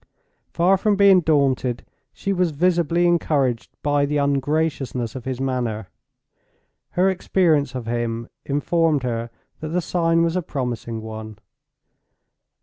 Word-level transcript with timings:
Far 0.49 0.77
from 0.77 0.95
being 0.95 1.21
daunted, 1.21 1.85
she 2.11 2.33
was 2.33 2.49
visibly 2.49 3.05
encouraged 3.05 3.77
by 3.83 4.07
the 4.07 4.17
ungraciousness 4.17 5.13
of 5.15 5.25
his 5.25 5.39
manner. 5.39 5.89
Her 6.97 7.07
experience 7.07 7.75
of 7.75 7.85
him 7.85 8.27
informed 8.43 9.03
her 9.03 9.29
that 9.59 9.67
the 9.69 9.79
sign 9.79 10.23
was 10.23 10.35
a 10.35 10.41
promising 10.41 11.03
one. 11.03 11.37